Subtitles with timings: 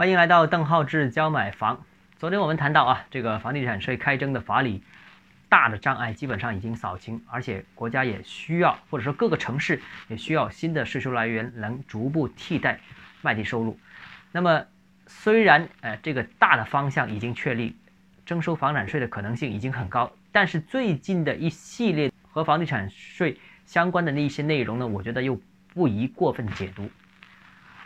[0.00, 1.84] 欢迎来到邓浩志教买房。
[2.18, 4.82] 昨天我们谈到啊，这个房地产税开征的法理
[5.50, 9.78] 大的障碍基本上已经扫清，而且国家也需要，或者说各个城市
[10.08, 12.80] 也需要新的税收来源，能逐步替代
[13.20, 13.78] 卖地收入。
[14.32, 14.64] 那么
[15.06, 17.76] 虽然呃这个大的方向已经确立，
[18.24, 25.38] 征收房产税的可能性已经很高，但是最近的一系列和房地产税相关的那一些内容呢，我觉得又
[25.74, 26.88] 不宜过分解读。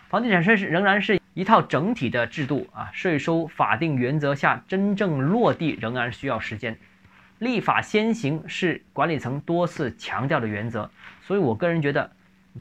[0.09, 6.79] 房地产税是仍然是一套整体的制度啊，税收法定原则下真正落地仍然需要时间。
[7.41, 10.89] 立法先行是管理层多次强调的原则，
[11.23, 12.09] 所以我个人觉得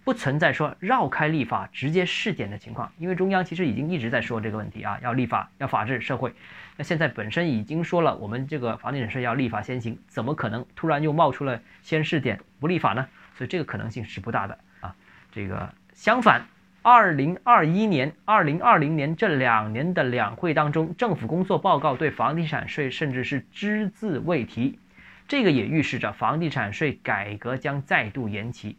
[0.03, 6.33] 不存在说绕开立法直接试点的情况，因为中央其实已经一直在说这个问题啊，要立法，要法治社会。
[6.75, 13.07] 那现在本身已经说了，我们这个房地产税要立法先行，怎么可能突然又冒出了先试点不立法呢？
[13.37, 14.95] 所以这个可能性是不大的啊。
[15.31, 16.43] 这个相反。
[16.85, 24.77] 二零二一年、二零二零年这两年的两会当中，政府工作报告对房地产税甚至是只字未提，
[25.25, 28.75] 这个也预示着房地产税改革将再度延期。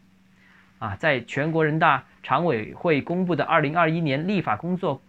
[0.77, 5.01] 啊，在全国人大常委会公布的二零二一年立法工作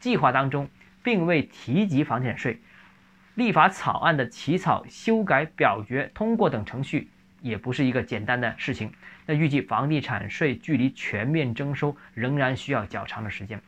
[0.00, 0.68] 计划当中，
[1.04, 2.58] 并未提及房产税
[3.36, 7.10] 立法草案的起草、修改、表决、通过等程序。
[7.40, 8.92] 也不是一个简单的事情。
[9.26, 13.60] 那预计房地产税距离全面征收仍然需要较长的时间。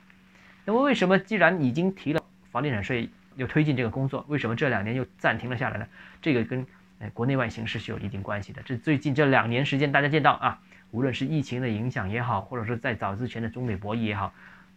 [0.65, 5.87] 那么，为什么既然已经提了房地产税，又推进这个工作，为什么这两年又暂停了下来呢？
[6.21, 6.67] 这个跟
[6.99, 8.63] 呃国内外形势是有一定关系的。
[8.63, 14.33] 这最近这两年时间，大家见到啊，无论是疫情的影响也好，或者说在早之前的中美博弈也好，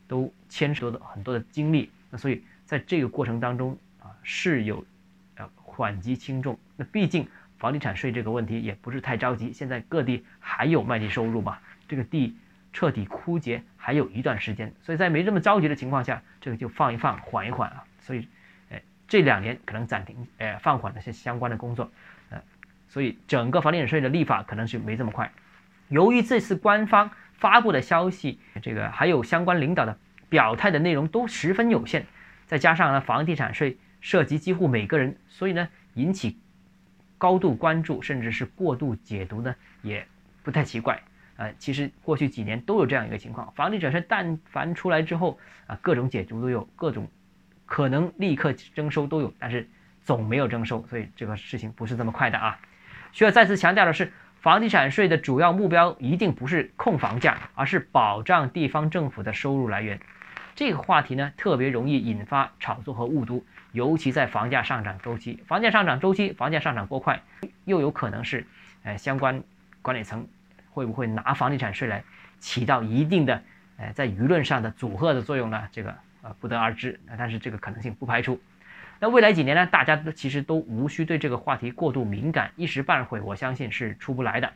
[0.08, 1.92] 都牵涉的很多的精力。
[2.10, 4.86] 那所以在这个过程当中啊，是有
[5.36, 6.58] 呃缓急轻重。
[6.76, 7.28] 那毕竟。
[7.58, 12.36] 房地产税这个问题也不是太着急，现在各地还有卖地收入嘛，这个地
[12.74, 17.84] 彻底枯竭还有一段时间，所以在没这么着急的情况下，这个就放一放，缓一缓啊。
[18.00, 18.28] 所以，
[18.70, 21.90] 哎，这两年可能暂停，哎，放缓了些相关的工作，
[22.30, 22.42] 呃，
[22.88, 25.32] 所以整个房地产税的立法可能是没这么快。
[25.88, 32.06] 由于这次官方发布的消息，这个还有相关领导的表态的内容都十分有限，
[32.46, 36.38] 再加上呢，房地产税涉及几乎每个人，所以呢，引起。
[37.18, 40.06] 高度关注，甚至是过度解读呢，也
[40.44, 41.02] 不太奇怪。
[41.38, 45.38] 呃，其实过去几年都有这样一个情况，房地产税但凡出来之后
[45.68, 47.08] 啊，各种解读都有，各种
[47.66, 49.68] 可能立刻征收都有，但是
[50.02, 52.58] 总没有征收，所以这个事情不是这么快的啊。
[53.12, 60.00] 需要再次强调的是，房地产税的主要目标一定不是控房价，而是保障地方政府的收入来源。
[60.56, 63.46] 这个话题呢，特别容易引发炒作和误读。
[63.74, 67.22] 尤其在房价上涨周期，房价上涨周期，房价上涨过快，
[67.66, 68.48] 又有可能是，
[68.84, 69.44] 呃，相关
[69.82, 70.26] 管理层
[70.70, 72.02] 会不会拿房地产税来
[72.40, 73.44] 起到一定的，
[73.76, 75.68] 呃，在舆论上的阻吓的作用呢？
[75.74, 76.98] 这个呃不得而知。
[77.18, 78.40] 但是这个可能性不排除。
[79.02, 79.66] 那未来几年呢？
[79.66, 84.54] 大家都其实都无需对这个话题过度敏感，一时半会我相信是出不来的。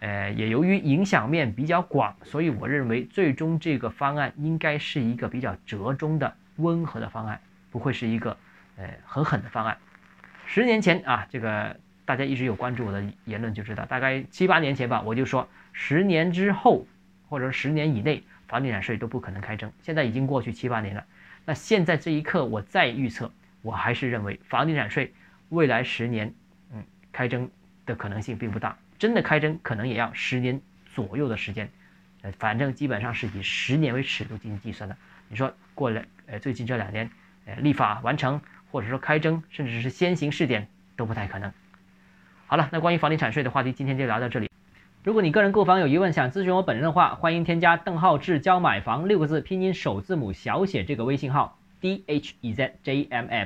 [0.00, 7.40] 呃，也由于影响面比较广，所以我认为最终这个方案应该是一个比较折中的、温和的方案。
[7.70, 8.36] 不会是一个，
[8.76, 9.76] 呃，很狠的方案。
[10.46, 16.86] 十年前啊，这个大家一直有关注我的言论就知道，大概七八年前吧，我就说十年之后，
[17.28, 19.72] 或者十年以内，房地产税都不可能开征。
[19.82, 21.04] 现在已经过去七八年了，
[21.44, 23.28] 那现在这一刻我再预测，
[23.62, 25.12] 我还是认为房地产税
[25.48, 26.32] 未来十年，
[26.72, 27.50] 嗯，开征
[27.84, 28.78] 的可能性并不大。
[28.98, 30.60] 真的开征可能也要十年
[30.94, 31.70] 左右的时间，
[32.22, 34.96] 呃，反正基本上是以十年为尺度进行计算的。
[35.28, 37.10] 你说过了，呃，最近这两年。
[37.46, 38.40] 呃，立法完成，
[38.70, 40.66] 或者说开征，甚至是先行试点
[40.96, 41.52] 都不太可能。
[42.46, 44.48] 好了，那关于房地产税的话题，今天就聊到这里。
[45.02, 53.42] 如果你个人购房有疑问，想咨询我本人的话，欢迎添加邓浩志教买房六个字拼音首字母小写这个微信号 d h e z j m f。